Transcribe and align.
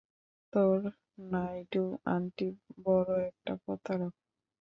তোর 0.53 0.79
নাইডু 1.31 1.83
আন্টি 2.05 2.47
বড় 2.85 3.11
একটা 3.29 3.53
প্রতারক। 3.63 4.13